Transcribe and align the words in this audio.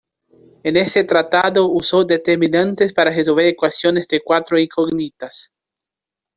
En 0.63 0.77
este 0.77 1.03
tratado 1.03 1.67
usó 1.69 2.03
determinantes 2.03 2.91
para 2.91 3.11
resolver 3.11 3.45
ecuaciones 3.45 4.07
de 4.07 4.19
cuatro 4.21 4.57
incógnitas. 4.57 5.51